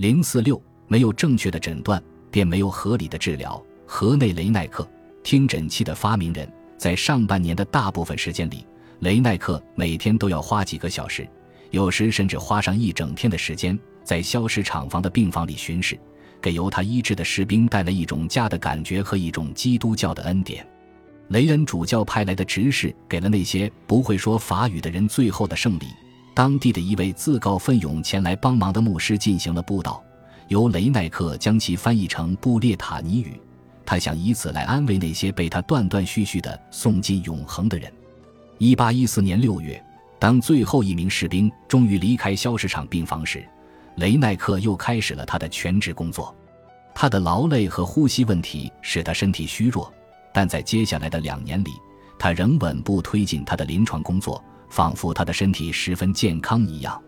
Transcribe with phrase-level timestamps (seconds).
[0.00, 0.58] 零四六
[0.88, 3.62] 没有正确的诊断，便没有合理的治疗。
[3.84, 4.90] 河内雷奈克，
[5.22, 8.64] 听诊器的发明人，在上半年的大部分时间里，
[9.00, 11.28] 雷奈克每天都要花几个小时，
[11.70, 16.00] 有时甚至花上一整天的时间，在消失厂房的病房里巡视，
[16.40, 20.66] 给由他医治的士兵带来一种家的感觉和一种基督教的恩典。
[21.28, 25.84] 雷恩主教派来的执事给了那些不会说法语的人最后的胜利。
[26.34, 30.02] 当地的一位自告奋勇前来帮忙的牧师进行了布道，
[30.48, 33.40] 由雷奈克将其翻译成布列塔尼语。
[33.84, 37.92] 他想以此来安慰那些被他断断续续地送进永恒的人。
[38.58, 39.82] 一八一四年六月，
[40.18, 43.44] 当最后一名士兵终于离开消石场病房时，
[43.96, 46.34] 雷奈克又开始了他的全职工作。
[46.94, 49.92] 他的劳累和呼吸问题使他身体虚弱。
[50.32, 51.70] 但在接下来的两年里，
[52.16, 54.40] 他仍稳步推进他的临床工作，
[54.70, 57.00] 仿佛他的身体十分健康一样。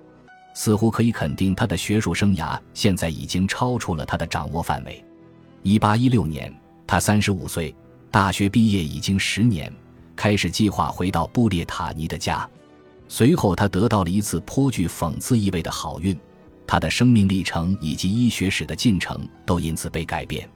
[0.54, 5.02] 似乎可以肯定，他的学术生涯现在已经超出了他的掌握范围。
[5.62, 6.54] 一八一六年，
[6.86, 7.74] 他三十五岁，
[8.10, 9.72] 大学毕业已经十年，
[10.14, 12.46] 开始计划回到布列塔尼的家。
[13.08, 16.18] 随后，他得到了一次颇具讽刺意味的好运，
[16.66, 20.48] 他的生命历程以及医学史的进程都因此被改变。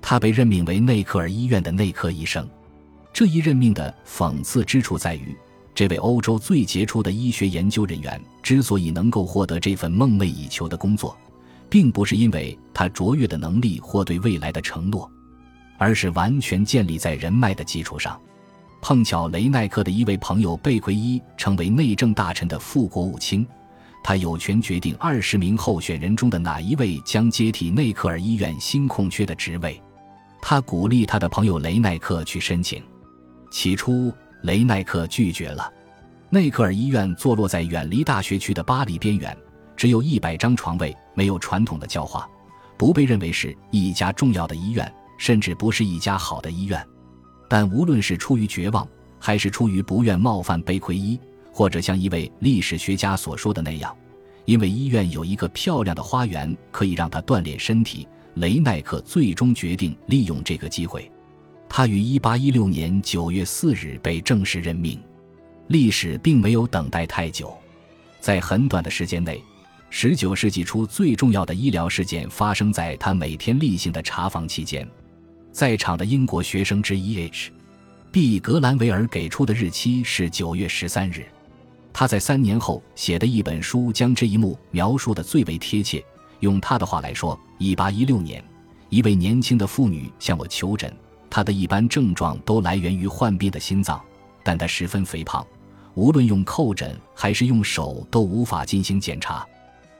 [0.00, 2.48] 他被任命为内科尔医院的内科医生，
[3.12, 5.36] 这一任命的讽刺之处在于，
[5.74, 11.16] 这位欧洲最杰出的医学研究人员之所以能够获得这份梦寐以求的工作，
[11.70, 15.10] 并不是因为他卓越的能力或对未来的承诺，
[15.78, 18.20] 而是完全建立在人脉的基础上。
[18.82, 23.46] 碰巧雷奈克的一位朋友贝奎伊成为内政大臣的副国务卿，
[24.04, 29.80] 他有权决定二十名候选人中的哪一位将接替内克尔医院新空缺的职位。
[30.42, 32.82] 他鼓励他的朋友雷奈克去申请。
[33.52, 35.72] 起初，雷奈克拒绝了。
[36.30, 39.36] 内克尔医院坐落在远离大学区的巴黎边缘，
[39.76, 42.28] 只有一百张床位，没有传统的教化，
[42.76, 46.82] 不被认为是一家重要的医院，甚至不是一家好的医院。
[47.48, 51.20] 但无论是出于绝望，还是出于不愿冒犯贝奎伊，
[51.52, 53.94] 或者像一位历史学家所说的那样，
[54.46, 58.08] 因为医院有一个漂亮的花园，可以让他锻炼身体。
[58.36, 61.12] 雷奈克最终决定利用这个机会，
[61.74, 65.00] 他于1816年9月4日被正式任命。
[65.68, 67.56] 历史并没有等待太久，
[68.20, 69.42] 在很短的时间内
[69.90, 74.86] ，19世纪初最重要的医疗事件发生在他每天例行的查房期间。
[75.50, 78.38] 在场的英国学生之一 H.B.
[78.40, 81.24] 格兰维尔给出的日期是9月13日，
[81.90, 86.04] 他在三年后写的一本书将这一幕描述的最为贴切。
[86.40, 88.44] 用他的话来说，一八一六年，
[88.90, 90.94] 一位年轻的妇女向我求诊，
[91.34, 93.98] 他的一般症状都来源于患病的心脏，
[94.44, 95.42] 但他十分肥胖，
[95.94, 99.42] 无论用叩诊还是用手都无法进行检查。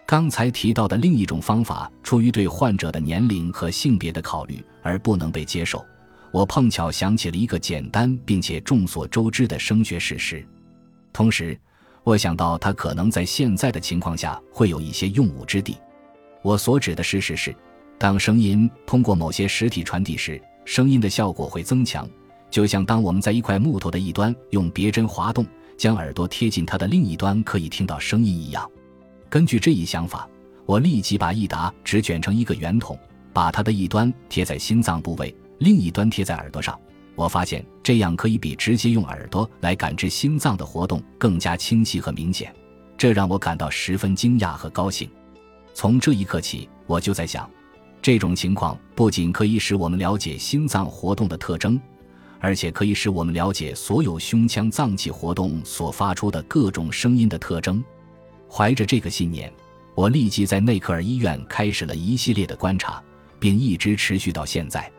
[0.05, 5.83] 刚才提到的另一种方法，出于对患者的年龄和性别的考虑而不能被接受。
[6.33, 10.47] 我碰巧想起了一个简单并且众所周知的声学事实，
[11.15, 11.59] 同时，
[12.05, 15.79] 我想到他可能在现在的情况下会有一些用武之地。
[16.43, 17.57] 我所指的事实是，
[17.99, 22.09] 当声音通过某些实体传递时，声音的效果会增强，
[22.51, 25.45] 就像当我们在一块木头的一端用别针滑动，
[25.77, 28.71] 将耳朵贴近它的另一端，可以听到声音一样。
[29.29, 30.29] 根据这一想法，
[30.67, 32.99] 我立即把一沓纸卷成一个圆筒，
[33.33, 36.79] 把它的一端贴在心脏部位，另一端贴在耳朵上。
[37.15, 42.55] 我发现这样可以比直接用耳朵来感知心脏的活动更加清晰和明显，
[42.97, 45.11] 这让我感到十分惊讶和高兴。
[45.75, 47.49] 从这一刻起，我就在想，
[48.03, 51.81] 这种情况不仅可以使我们了解心脏活动的特征，
[52.41, 57.83] 而且可以使我们了解所有胸腔脏器活动所发出的各种声音的特征。
[58.51, 59.51] 怀着这个信念，
[59.95, 63.01] 我立即在内科尔医院开始了一系列的观察，
[63.39, 64.91] 并一直持续到现在。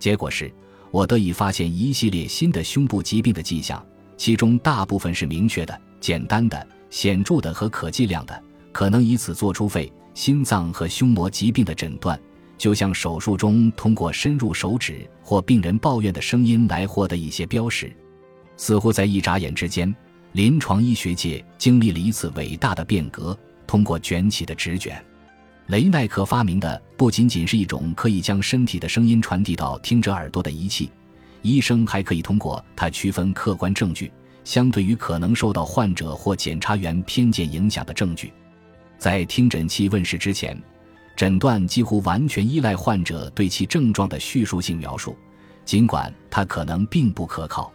[0.00, 0.52] 结果是，
[0.90, 3.80] 我得以发现一系列新的胸部疾病的迹象，
[4.16, 9.90] 其中大部分是明确的、简单的、显著的和可计量的，可能以此做出肺。
[10.12, 12.20] 心脏和胸膜疾病的诊断，
[12.60, 17.90] 就像手术中通过深入手指或病人抱怨的声音来获得一些标识。
[18.58, 19.92] 似乎在一眨眼之间，
[20.32, 23.36] 临床医学界经历了一次伟大的变革。
[23.66, 25.02] 通过卷起的纸卷，
[25.68, 30.90] 雷奈克发明的不仅仅是一种可以将身体的声音传递到听者耳朵的仪器，
[31.40, 34.12] 医生还可以通过它区分客观证据，
[34.44, 38.30] 相对于可能受到患者或检察员偏见影响的证据。
[38.98, 40.60] 在听诊器问世之前，
[41.20, 45.14] 诊断几乎完全依赖患者对其症状的叙述性描述，
[45.66, 47.70] 尽管它可能并不可靠。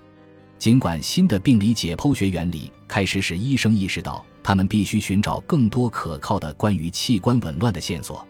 [0.57, 8.27] 尽管新的病理解剖学原理开始使医生意识到他们必须寻找更多可靠的关于器官紊乱的线索，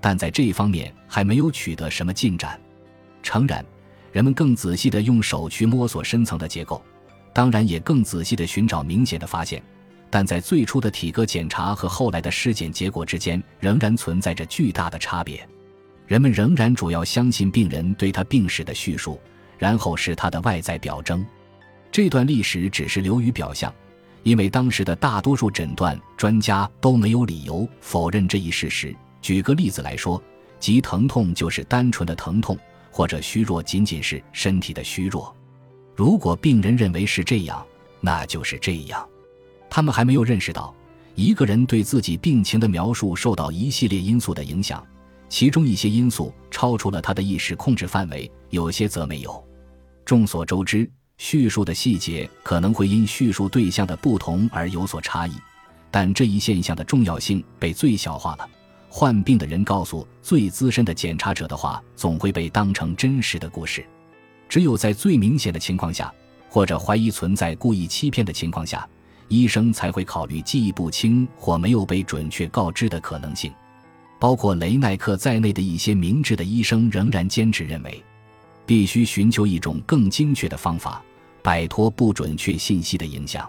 [0.00, 2.60] 但在这方面还没有取得什么进展。
[3.22, 3.64] 诚然，
[4.10, 6.82] 人们更仔细地用手去摸索深层的结构，
[7.32, 9.62] 当然也更仔细地寻找明显的发现，
[10.10, 15.46] 但在最初的体格检查和后来的尸检结果之间，仍然存在着巨大的差别。
[16.06, 19.20] 人们仍然主要相信病人对他病史的叙述，
[19.58, 21.26] 然后是他的外在表征。
[21.90, 23.74] 这段历史只是流于表象，
[24.22, 28.94] 因为当时的大多数诊断专家都没有理由否认这一事实。
[29.20, 30.22] 举个例子来说，
[30.60, 32.56] 即疼痛就是单纯的疼痛，
[32.90, 35.34] 或者虚弱仅仅是身体的虚弱。
[35.94, 37.66] 如果病人认为是这样，
[38.00, 39.08] 那就是这样。
[39.68, 40.74] 他们还没有认识到，
[41.14, 44.84] 一个人对自己病情的描述受到一系列因素的影响。
[45.28, 49.44] 其中一些因素超出了他的意识控制范围，有些则没有。
[50.04, 55.32] 众所周知，叙述的细节可能会因叙述对象的不同而有所差异，
[55.90, 58.48] 但这一现象的重要性被最小化了。
[58.88, 63.84] 患病的人告诉最资深的检查者的话，总会被当成真实的故事。
[64.48, 66.14] 只有在最明显的情况下，
[66.48, 68.88] 或者怀疑存在故意欺骗的情况下，
[69.28, 73.52] 医生才会考虑记忆不清或没有被准确告知的可能性。
[74.18, 78.02] 包括雷奈克在内的一些明智的医生仍然坚持认为，
[78.64, 81.02] 必须寻求一种更精确的方法，
[81.42, 83.46] 摆脱不准确信息的影响。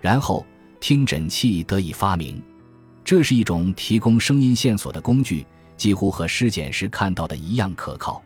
[0.00, 0.44] 然后，
[0.78, 2.42] 听诊器得以发明，
[3.02, 5.46] 这是一种提供声音线索的工具，
[5.78, 8.22] 几乎和尸检时看到的一样可靠。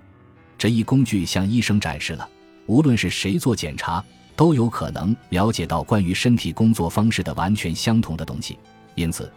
[0.58, 2.28] 这一工具向医生展示了，
[2.66, 4.04] 无论是谁做检查，
[4.38, 8.56] 都有可能了解到关于身体工作方式的完全相同的东西。
[8.94, 9.30] 因此。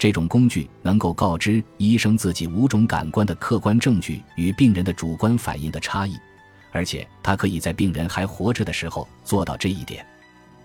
[0.00, 6.16] 这种工具能够告知医生自己五种感官的客观证据与病人的主观反应的差异，
[6.70, 10.06] 而且它可以在病人还活着的时候做到这一点。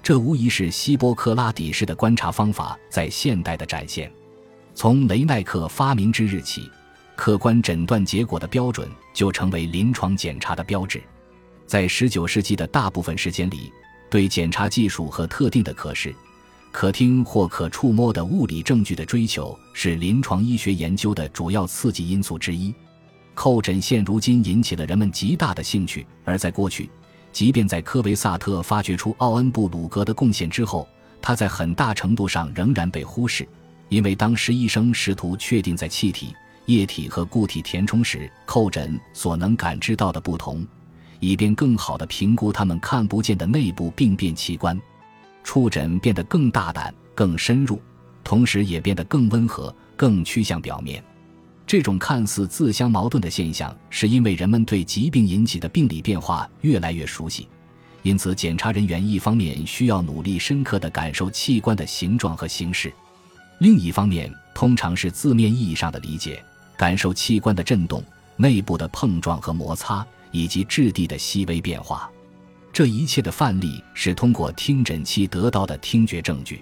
[0.03, 4.11] 这无疑是希波克拉底式的观察方法在现代的展现。
[4.75, 6.69] 从雷奈克发明之日起，
[7.15, 11.01] 客观诊断结果的标准就成为临床检查的标志。
[11.65, 13.71] 在19世纪的大部分时间里，
[14.09, 16.13] 对检查技术和特定的可视。
[16.71, 22.73] 可听或可触摸的物理证据的追求是临床医学研究的主要刺激因素之一。
[23.35, 26.89] 叩诊现如今引起了人们极大的兴趣，而在过去，
[27.31, 30.87] 即便在科维萨特发掘出奥恩布鲁格的贡献之后，
[31.21, 33.47] 他在很大程度上仍然被忽视，
[33.89, 36.35] 因为当时医生试图确定在气体、
[36.65, 40.65] 液体和固体填充时叩诊所能感知到的不同，
[41.23, 44.77] 以便更好地评估他们看不见的内部病变器官。
[45.41, 47.81] 触诊变得更大胆、更深入，
[48.23, 51.01] 同时也变得更温和、更趋向表面。
[51.65, 57.47] 这种看似自相矛盾的现象，是因为人们对疾病引起的病理变化越来越熟悉，
[58.01, 62.93] 因此检查人员一方面需要努力深刻地感受器官的形状和形式，
[63.59, 66.43] 另一方面通常是字面意义上的理解，
[66.77, 68.03] 感受器官的震动、
[68.35, 72.11] 内部的碰撞和摩擦以及质地的细微变化。
[72.73, 76.61] 这一切的范例是通过听诊器得到的听觉证据。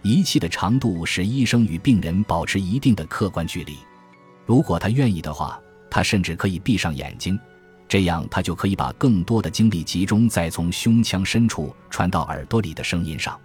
[0.00, 3.76] 仪器的长度使医生与病人保持一定的客观距离。
[4.46, 5.60] 如果他愿意的话，
[5.90, 7.38] 他甚至可以闭上眼睛，
[7.86, 13.38] 这样他就可以把更多的精力集中在从胸腔深处传到耳朵里的声音上。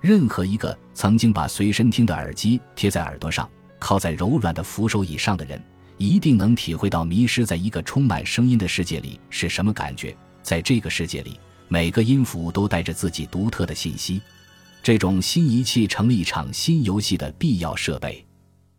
[0.00, 3.46] 任何一个曾经把随身听的耳机贴在耳朵上，
[3.78, 5.62] 靠在柔软的扶手椅上的人，
[6.00, 10.16] 一定能体会到迷失在一个充满声音的世界里是什么感觉。
[10.42, 14.18] 在这个世界里，每个音符都带着自己独特的信息。
[14.82, 18.24] 这种新仪器成了一场新游戏的必要设备。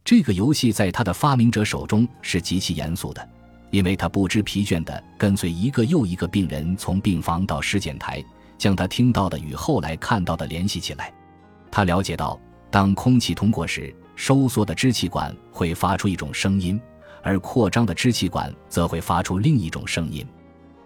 [0.04, 3.30] 这个游戏在它的发明者手中是极其严肃的，
[3.70, 8.20] 因为他不知疲倦地跟随一个又一个病人从病房到尸检台，
[8.58, 11.14] 将他听到的与后来看到的联系起来。
[11.70, 12.42] 他了解到，
[12.72, 16.82] 当空气通过时，收缩的支气管会发出一种声音，
[17.24, 20.26] 而扩张的支气管则会发出另一种声音。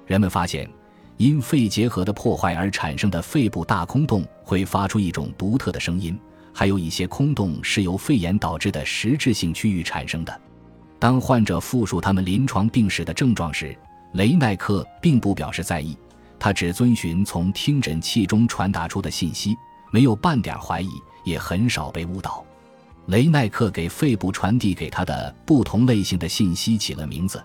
[0.06, 0.70] 人们发现，
[1.18, 6.20] 因肺结核的破坏而产生的肺部大空洞会发出一种独特的声音，
[6.54, 10.42] 还有一些空洞是由肺炎导致的实质性区域产生的。
[11.00, 13.78] 当患者复述他们临床病史的症状时，
[14.14, 15.98] 雷奈克并不表示在意，
[16.40, 19.56] 他只遵循从听诊器中传达出的信息，
[19.92, 20.90] 没有半点怀疑，
[21.24, 22.46] 也很少被误导。
[23.08, 27.44] 雷奈克给肺部传递给他的不同类型的信息起了名字，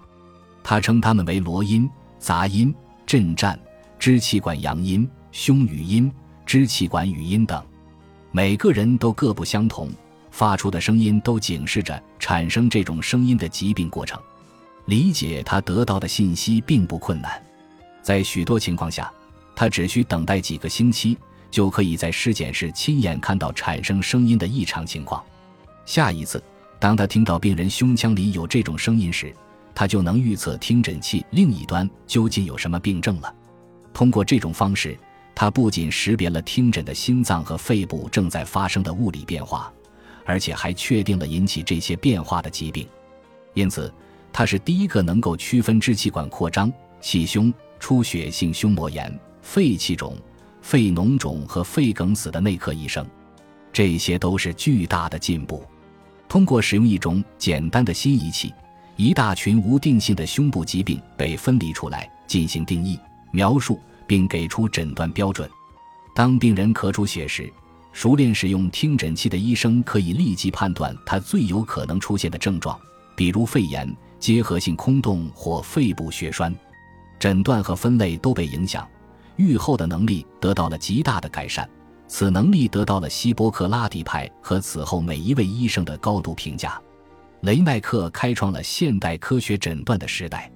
[0.62, 1.90] 他称它们为罗音。
[2.18, 2.74] 杂音、
[3.06, 3.58] 震颤、
[3.98, 6.12] 支气管扬音、胸语音、
[6.44, 7.64] 支气管语音等，
[8.30, 9.88] 每个人都各不相同，
[10.30, 14.20] 发出的声音都警示着产生这种声音的疾病过程。
[14.84, 17.42] 理解他得到的信息并不困难，
[18.02, 19.10] 在许多情况下，
[19.56, 21.16] 他只需等待几个星期，
[21.50, 25.24] 就可以在尸检室亲眼看到产生声音的异常情况。
[25.84, 26.42] 下一次，
[26.78, 29.34] 当他听到病人胸腔里有这种声音时，
[29.74, 33.34] 他就能预测听诊器另一端究竟有什么病症了。
[33.92, 34.96] 通过这种方式，
[35.34, 39.72] 他不仅识别了听诊的心脏和肺部正在发生的物理变化，
[40.24, 42.86] 而且还确定了引起这些变化的疾病。
[43.54, 43.92] 因此，
[44.32, 50.16] 他是第一个能够区分支气管扩张、气胸、出血性胸膜炎、肺气肿、
[50.62, 53.04] 肺脓肿和肺梗死的内科医生。
[53.72, 55.64] 这些都是巨大的进步。
[56.28, 58.52] 通过使用一种简单的新仪器。
[58.96, 63.00] 一大群无定性的胸部疾病被分离出来，进行定义、
[63.30, 65.48] 描述，并给出诊断标准。
[66.14, 67.50] 当病人咳出血时，
[67.94, 72.78] 熟练使用听诊器的医生可以立即判断他最有可能出现的症状，
[73.16, 76.54] 比如肺炎、结核性空洞或肺部血栓。
[77.18, 78.86] 诊断和分类都被影响，
[79.36, 81.66] 预后的能力得到了极大的改善。
[82.12, 86.76] 此能力得到了希波克拉底派和此后每一位医生的高度评价。
[87.42, 90.50] 雷奈克开创了现代科学诊断的时代，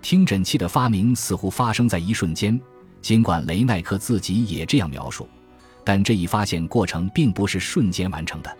[0.00, 2.58] 听诊器的发明似乎发生在一瞬间。
[3.00, 5.28] 尽管雷奈克自己也这样描述，
[5.82, 8.56] 但这一发现过程并不是瞬间完成的。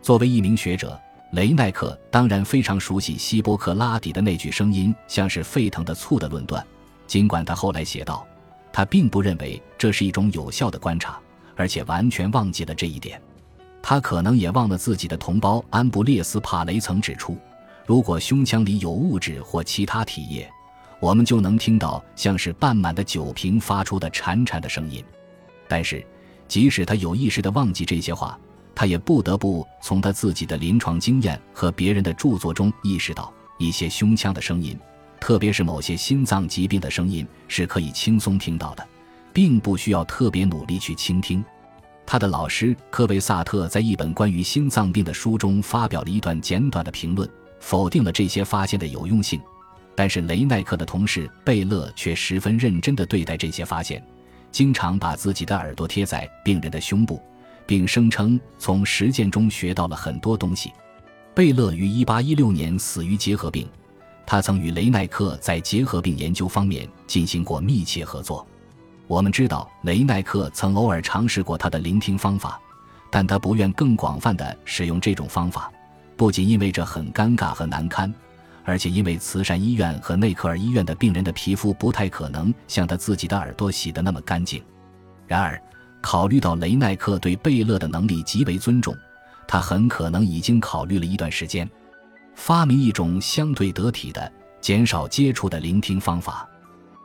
[0.00, 0.98] 作为一名学者，
[1.32, 6.66] 雷奈克当然非常熟悉希波克拉底的那句声音像是沸腾的醋的论断。
[7.06, 8.26] 尽管他后来写道，
[8.72, 11.20] 他并不认为这是一种有效的观察，
[11.56, 13.20] 而且完全忘记了这一点。
[13.82, 17.36] 他可能也忘了自己的同胞安布列斯·帕雷曾指出，
[17.86, 20.50] 如果胸腔里有物质或其他体液，
[21.00, 25.04] 我们就能听到像是半满的酒瓶发出的潺潺的声音。
[25.68, 26.04] 但是，
[26.48, 28.38] 即使他有意识地忘记这些话，
[28.74, 34.78] 他也不得不从他自己的临床经验和别人的著作中意识到，一些胸腔的声音，
[35.20, 38.86] 特别是某些心脏疾病的声音，是可以轻松听到的，
[39.34, 41.44] 并不需要特别努力去倾听。
[42.06, 47.28] 他的老师科维萨特在一本关于心脏病的书中发表了一段简短的评论，
[47.60, 49.40] 否定了这些发现的有用性。
[49.96, 54.04] 但是雷奈克的同事贝勒却十分认真地对待这些发现，
[54.50, 57.22] 经常把自己的耳朵贴在病人的胸部，
[57.66, 60.72] 并声称从实践中学到了很多东西。
[61.32, 63.68] 贝勒于1816年死于结核病，
[64.26, 68.46] 他曾与雷奈克在结核病研究方面进行过密切合作。
[69.06, 72.58] 我们知道雷奈克曾偶尔尝试过他的聆听方法，
[73.10, 75.70] 但他不愿更广泛的使用这种方法，
[76.16, 78.12] 不仅因为这很尴尬和难堪，
[78.64, 84.62] 而且因为慈善医院和内科尔医院的病人的皮肤不太可能像他自己的耳朵洗得那么干净。
[85.26, 85.60] 然而，
[86.00, 88.96] 考虑到雷奈克对贝勒的能力极为尊重，
[89.46, 91.68] 他很可能已经考虑了一段时间，
[92.34, 94.32] 发明一种相对得体的、
[94.62, 96.48] 减少接触的聆听方法。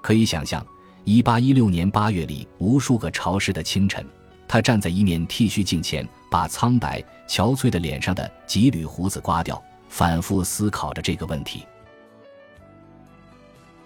[0.02, 0.66] 可以想象。
[1.10, 4.06] 一八一六年八月里，无数个潮湿的清晨，
[4.48, 11.66] 他站在一面剃须镜前，把苍白憔悴的脸上的几缕胡子刮掉，反复思考着这个问题。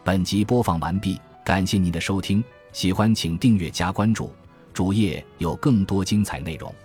[0.03, 4.29] 本集播放完毕，感谢您的收听，喜欢请订阅加关注，
[4.73, 6.75] 主页有更多精彩内容。